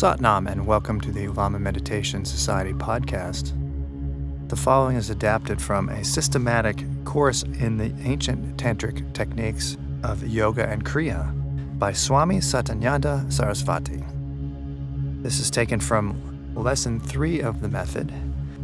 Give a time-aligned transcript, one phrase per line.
[0.00, 3.52] Satnam, and welcome to the Lama Meditation Society podcast.
[4.48, 10.66] The following is adapted from a systematic course in the ancient tantric techniques of yoga
[10.66, 11.30] and kriya
[11.78, 14.02] by Swami Satyananda Sarasvati.
[15.22, 16.18] This is taken from
[16.54, 18.10] lesson three of the method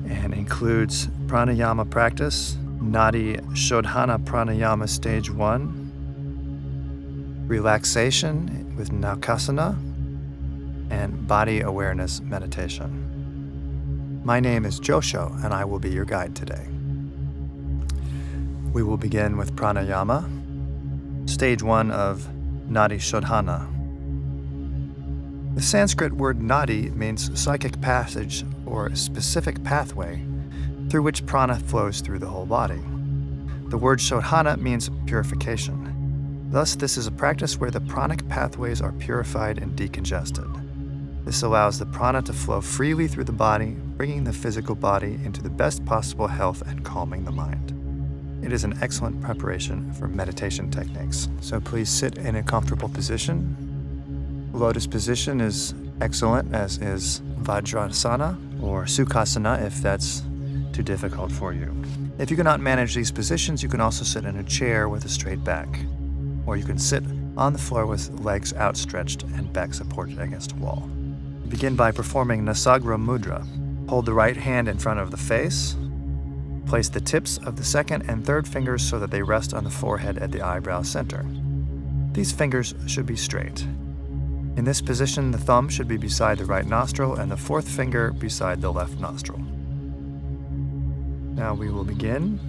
[0.09, 5.93] and includes pranayama practice, Nadi Shodhana pranayama stage one,
[7.47, 9.86] relaxation with Naukasana,
[10.91, 14.23] and body awareness meditation.
[14.25, 16.67] My name is Josho, and I will be your guide today.
[18.73, 22.29] We will begin with pranayama, stage one of
[22.69, 23.73] Nadi Shodhana.
[25.55, 30.23] The Sanskrit word nadi means psychic passage or specific pathway
[30.91, 32.81] through which prana flows through the whole body.
[33.69, 36.51] The word shodhana means purification.
[36.51, 40.66] Thus, this is a practice where the pranic pathways are purified and decongested.
[41.27, 45.43] This allows the prana to flow freely through the body, bringing the physical body into
[45.43, 47.73] the best possible health and calming the mind.
[48.45, 51.29] It is an excellent preparation for meditation techniques.
[51.41, 53.57] So please sit in a comfortable position.
[54.53, 60.23] Lotus position is excellent, as is Vajrasana or Sukhasana if that's
[60.73, 61.75] too difficult for you.
[62.19, 65.09] If you cannot manage these positions, you can also sit in a chair with a
[65.09, 65.81] straight back,
[66.47, 67.03] or you can sit
[67.37, 70.89] on the floor with legs outstretched and back supported against a wall.
[71.49, 73.47] Begin by performing Nasagra Mudra.
[73.89, 75.77] Hold the right hand in front of the face.
[76.67, 79.71] Place the tips of the second and third fingers so that they rest on the
[79.71, 81.25] forehead at the eyebrow center.
[82.13, 83.63] These fingers should be straight.
[84.57, 88.11] In this position, the thumb should be beside the right nostril and the fourth finger
[88.11, 89.39] beside the left nostril.
[91.35, 92.41] Now we will begin.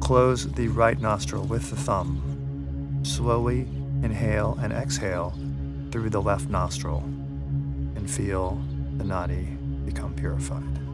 [0.00, 3.00] Close the right nostril with the thumb.
[3.02, 3.66] Slowly
[4.02, 5.36] inhale and exhale
[5.90, 7.02] through the left nostril
[8.06, 8.62] feel
[8.98, 10.85] the nadi become purified.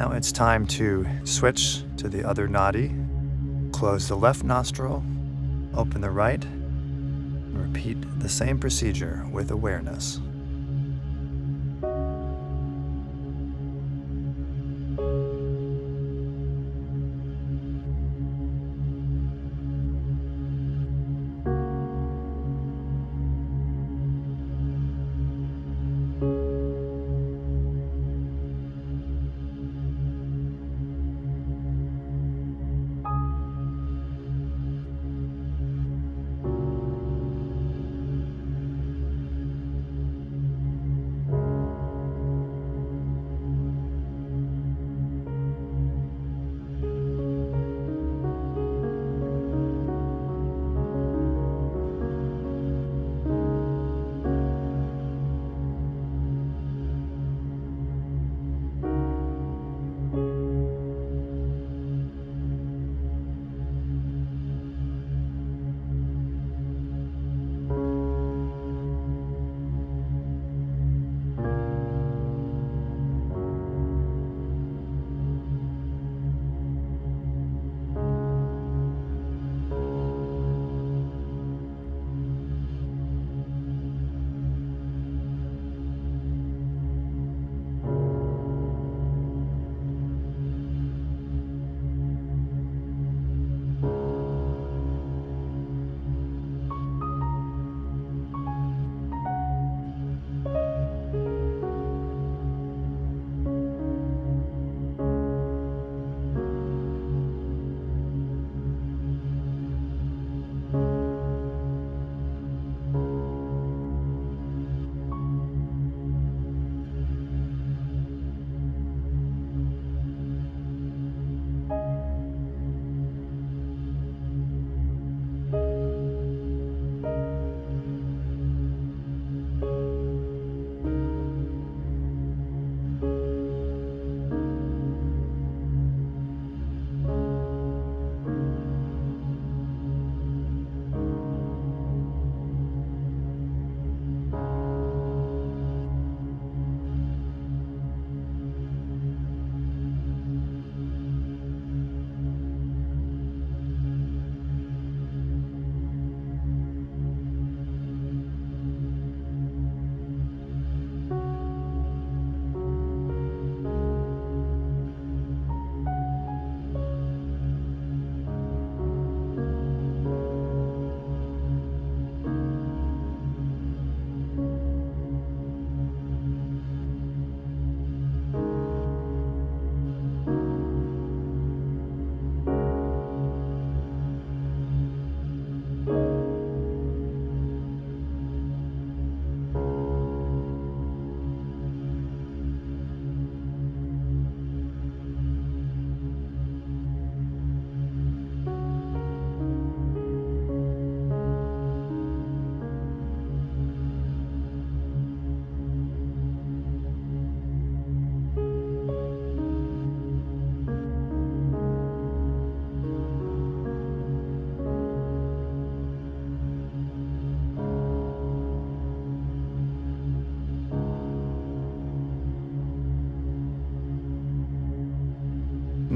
[0.00, 2.90] Now it's time to switch to the other nadi.
[3.70, 5.04] Close the left nostril,
[5.74, 10.18] open the right, and repeat the same procedure with awareness.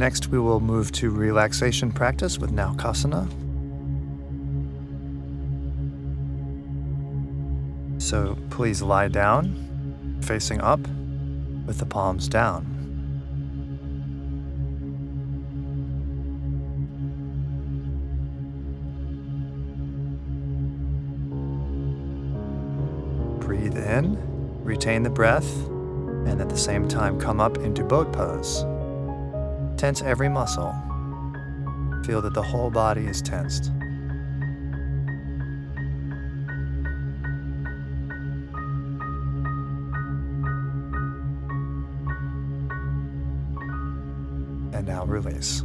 [0.04, 3.26] Next, we will move to relaxation practice with Naukasana.
[7.98, 10.80] So please lie down, facing up,
[11.64, 12.66] with the palms down.
[23.40, 24.18] Breathe in,
[24.62, 25.50] retain the breath,
[26.26, 28.66] and at the same time come up into boat pose.
[29.76, 30.72] Tense every muscle.
[32.04, 33.70] Feel that the whole body is tensed.
[44.72, 45.62] And now release.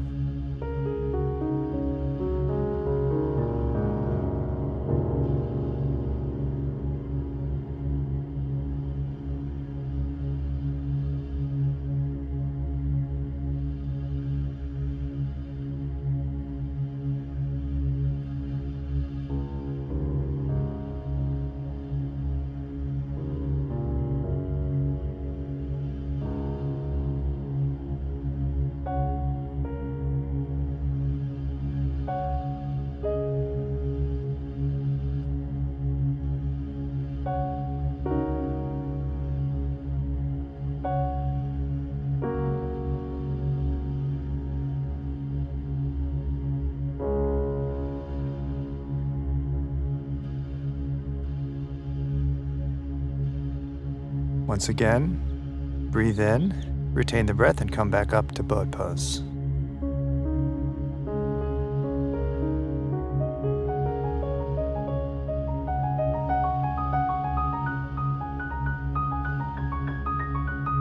[54.49, 59.21] Once again, breathe in, retain the breath, and come back up to boat pose.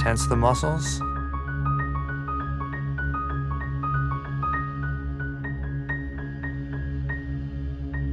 [0.01, 1.03] Tense the muscles.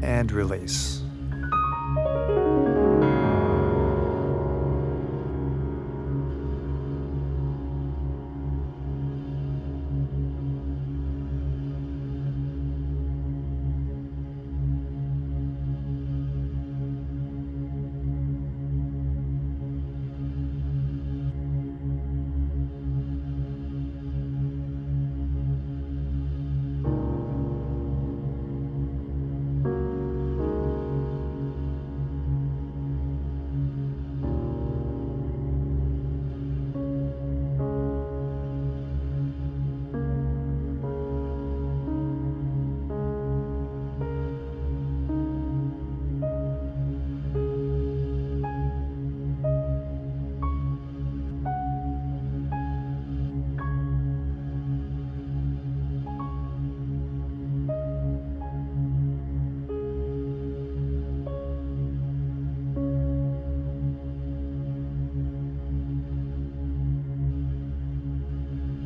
[0.04, 1.05] And release.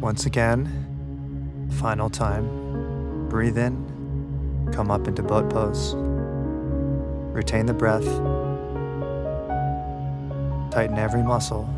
[0.09, 5.93] Once again, final time, breathe in, come up into boat pose,
[7.31, 8.07] retain the breath,
[10.71, 11.69] tighten every muscle.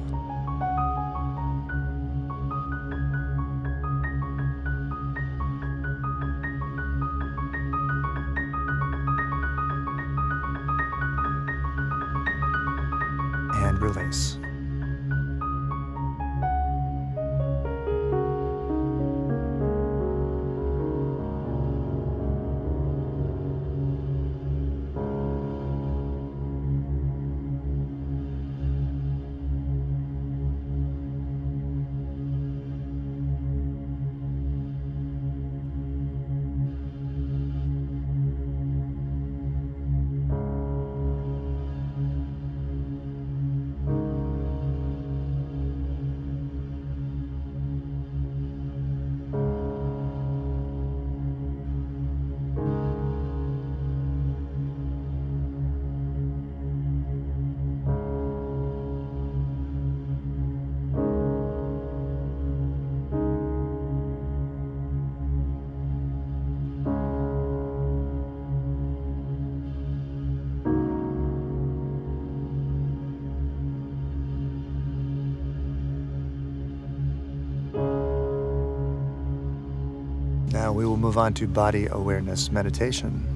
[80.72, 83.28] Now we will move on to body awareness meditation.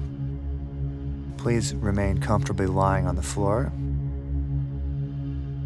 [1.36, 3.70] Please remain comfortably lying on the floor.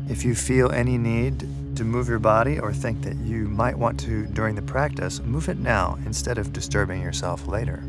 [0.09, 1.47] If you feel any need
[1.77, 5.49] to move your body or think that you might want to during the practice, move
[5.49, 7.85] it now instead of disturbing yourself later.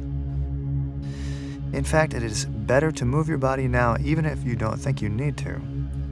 [1.74, 5.02] In fact, it is better to move your body now even if you don't think
[5.02, 5.60] you need to.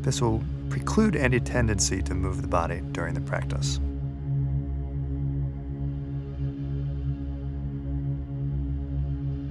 [0.01, 3.79] This will preclude any tendency to move the body during the practice.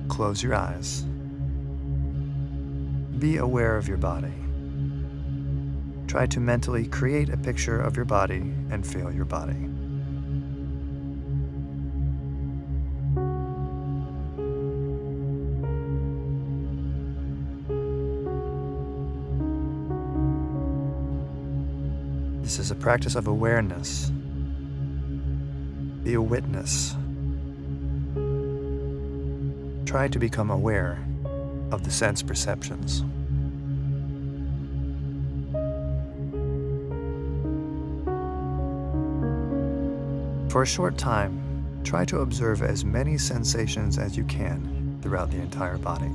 [0.09, 1.05] Close your eyes.
[3.19, 4.33] Be aware of your body.
[6.07, 9.69] Try to mentally create a picture of your body and feel your body.
[22.43, 24.11] This is a practice of awareness.
[26.03, 26.95] Be a witness.
[29.89, 31.03] Try to become aware
[31.71, 33.05] of the sense perceptions.
[40.53, 45.39] For a short time, try to observe as many sensations as you can throughout the
[45.39, 46.11] entire body.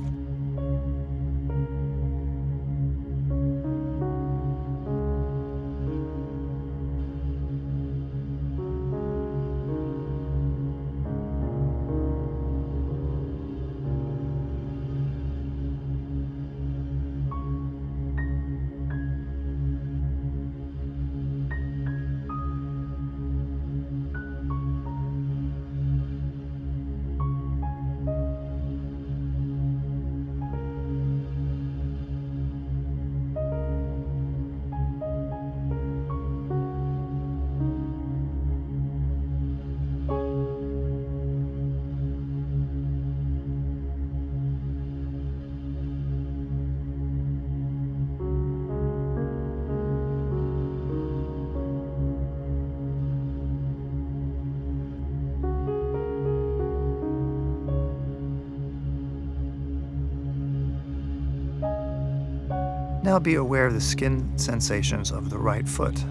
[63.04, 66.02] Now be aware of the skin sensations of the right foot.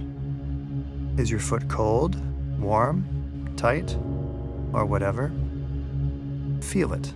[1.18, 2.22] Is your foot cold,
[2.62, 3.96] warm, tight,
[4.74, 5.32] or whatever?
[6.62, 7.12] Feel it.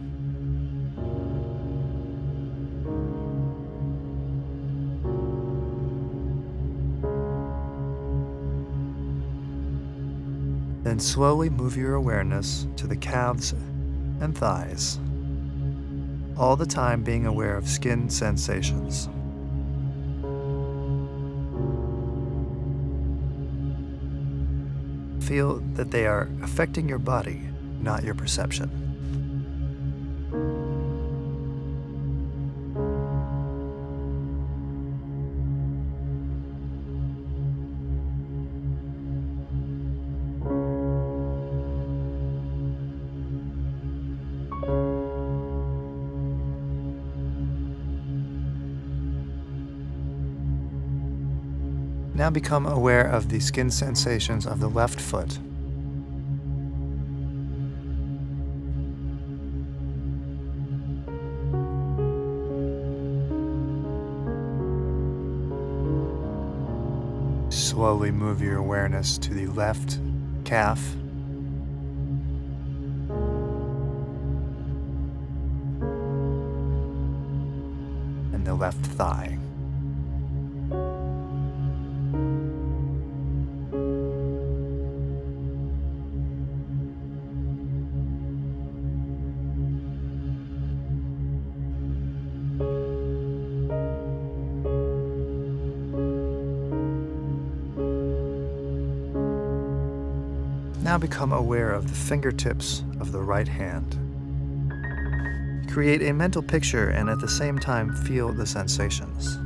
[10.84, 13.51] Then slowly move your awareness to the calves
[14.21, 14.97] and thighs,
[16.36, 19.08] all the time being aware of skin sensations.
[25.27, 27.41] Feel that they are affecting your body,
[27.81, 28.87] not your perception.
[52.27, 55.39] Now become aware of the skin sensations of the left foot.
[67.49, 69.97] Slowly move your awareness to the left
[70.43, 70.85] calf.
[78.33, 79.37] And the left thigh.
[100.88, 104.00] Now become aware of the fingertips of the right hand.
[105.69, 109.38] Create a mental picture and at the same time feel the sensations.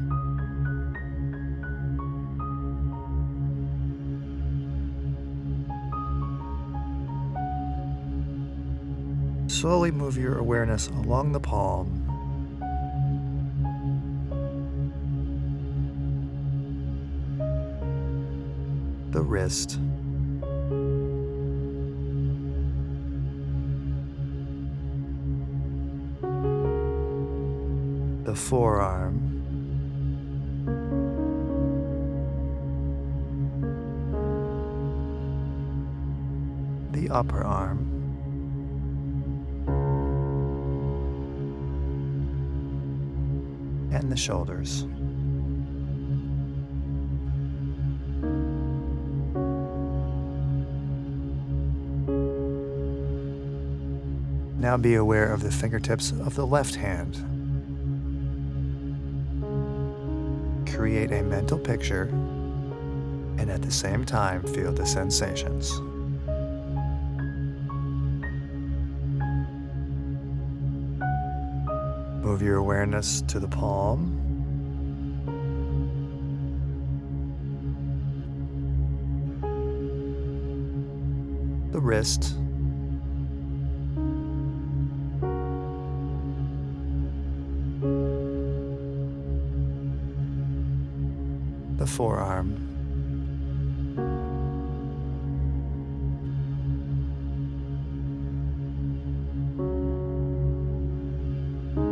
[9.52, 11.98] Slowly move your awareness along the palm
[19.10, 19.80] the wrist,
[28.32, 29.14] the forearm,
[36.94, 37.80] the upper arm,
[43.92, 44.86] and the shoulders.
[54.58, 57.31] Now be aware of the fingertips of the left hand.
[60.82, 62.06] Create a mental picture
[63.38, 65.80] and at the same time feel the sensations.
[72.26, 74.18] Move your awareness to the palm.
[81.72, 82.41] The wrist.
[91.92, 92.56] Forearm.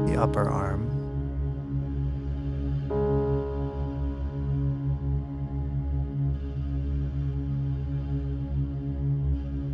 [0.08, 0.88] The upper arm.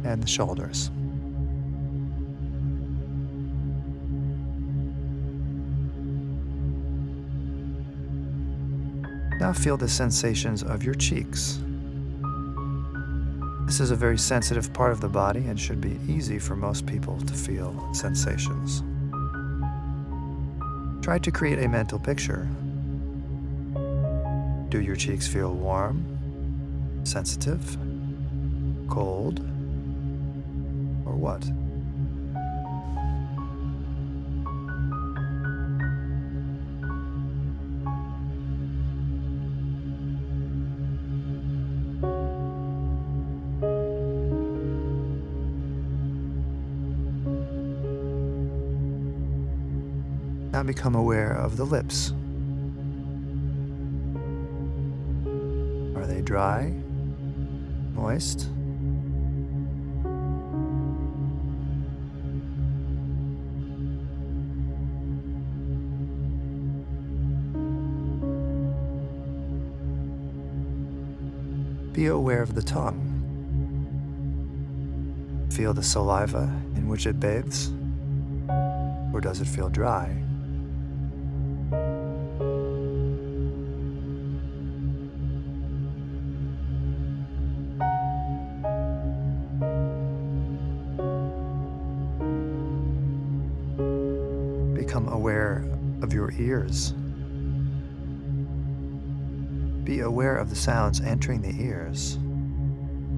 [0.04, 0.90] And the shoulders.
[9.46, 11.60] Now feel the sensations of your cheeks.
[13.68, 16.88] This is a very sensitive part of the body and should be easy for most
[16.88, 18.82] people to feel sensations.
[21.04, 22.48] Try to create a mental picture.
[24.70, 27.78] Do your cheeks feel warm, sensitive,
[28.90, 29.42] cold,
[31.06, 31.48] or what?
[50.64, 52.12] become aware of the lips.
[55.98, 56.74] Are they dry?
[57.94, 58.50] Moist?
[71.92, 73.02] Be aware of the tongue.
[75.52, 76.44] Feel the saliva
[76.76, 77.72] in which it bathes,
[79.14, 80.16] or does it feel dry?
[99.86, 102.16] Be aware of the sounds entering the ears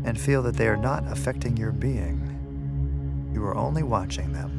[0.04, 3.32] and feel that they are not affecting your being.
[3.34, 4.57] You are only watching them.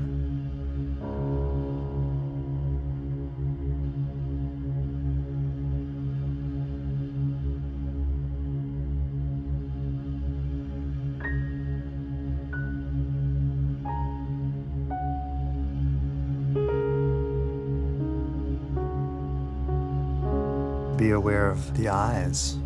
[20.98, 22.56] Be aware of the eyes.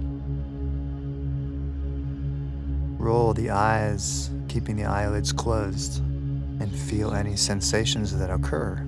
[2.99, 8.79] Roll the eyes, keeping the eyelids closed, and feel any sensations that occur.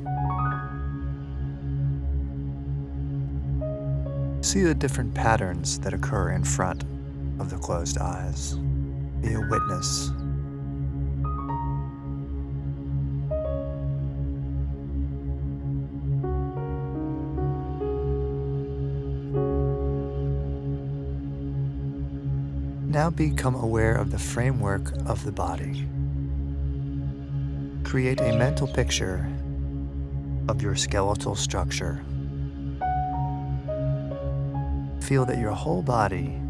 [4.40, 6.84] See the different patterns that occur in front
[7.38, 8.54] of the closed eyes.
[9.20, 10.10] Be a witness.
[22.94, 25.84] Now become aware of the framework of the body.
[27.82, 29.28] Create a mental picture
[30.48, 32.04] of your skeletal structure.
[35.00, 36.40] Feel that your whole body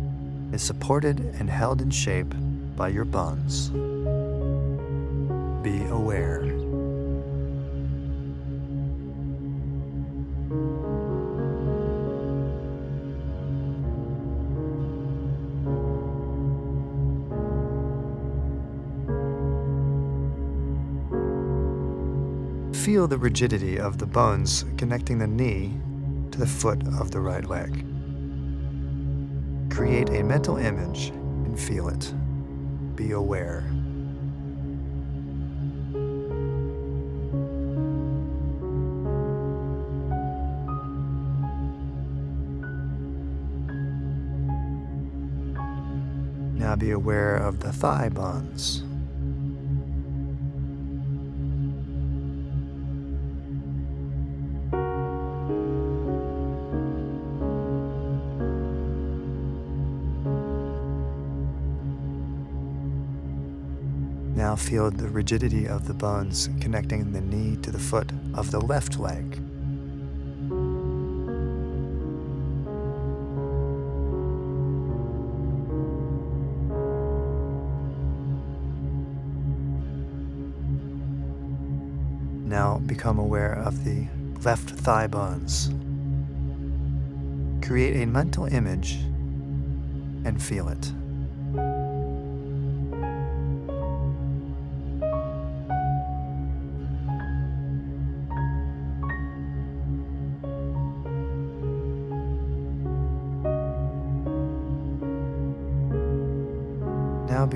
[0.53, 2.35] is supported and held in shape
[2.77, 3.71] by your bones.
[5.63, 6.44] Be aware.
[22.95, 25.77] Feel the rigidity of the bones connecting the knee
[26.31, 27.85] to the foot of the right leg.
[29.69, 32.15] Create a mental image and feel it.
[32.95, 33.63] Be aware.
[46.55, 48.85] Now be aware of the thigh bones.
[64.65, 68.99] Feel the rigidity of the bones connecting the knee to the foot of the left
[68.99, 69.39] leg.
[82.49, 84.07] Now become aware of the
[84.45, 85.69] left thigh bones.
[87.63, 88.95] Create a mental image
[90.25, 90.91] and feel it.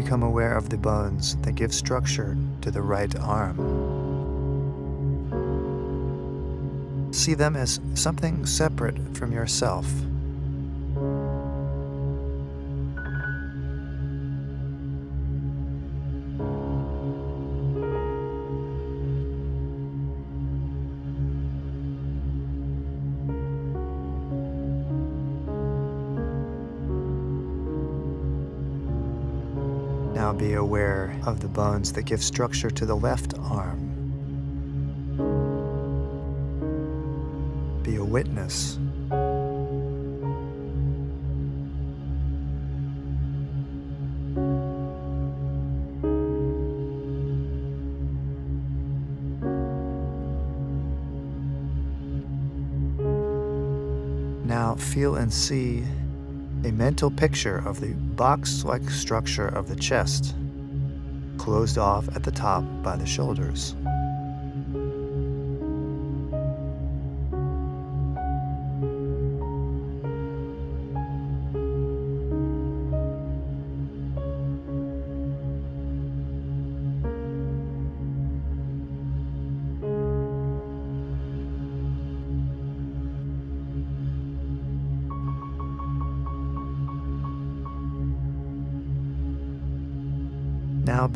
[0.09, 3.59] Become aware of the bones that give structure to the right arm.
[7.13, 9.85] See them as something separate from yourself.
[31.59, 33.81] Bones that give structure to the left arm.
[37.83, 38.79] Be a witness.
[54.45, 55.83] Now feel and see
[56.63, 60.37] a mental picture of the box like structure of the chest,
[61.39, 63.75] closed off at the top by the shoulders.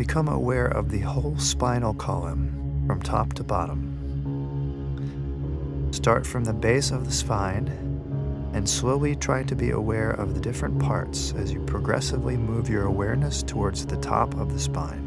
[0.02, 3.78] Become aware of the whole spinal column from top to bottom.
[5.92, 7.68] Start from the base of the spine
[8.52, 12.86] and slowly try to be aware of the different parts as you progressively move your
[12.86, 15.01] awareness towards the top of the spine.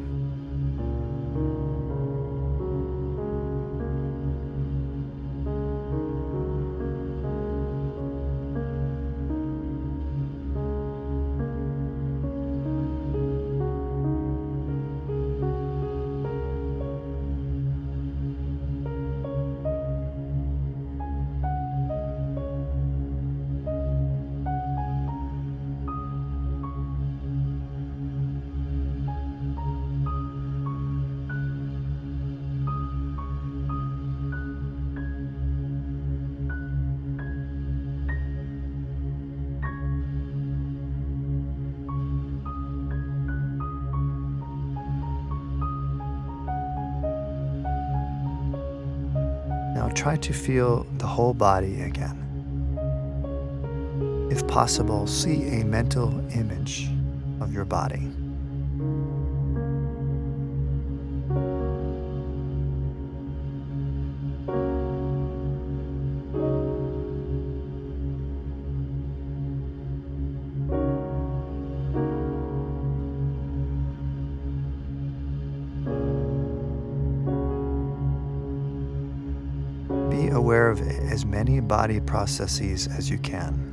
[49.85, 52.17] Now try to feel the whole body again.
[54.31, 56.89] If possible, see a mental image
[57.39, 58.09] of your body.
[81.65, 83.71] Body processes as you can.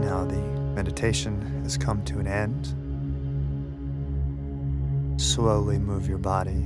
[0.00, 0.36] Now the
[0.74, 2.75] meditation has come to an end.
[5.36, 6.64] Slowly move your body.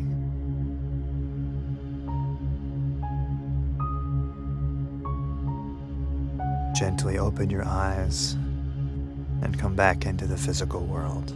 [6.78, 8.35] Gently open your eyes
[9.42, 11.35] and come back into the physical world.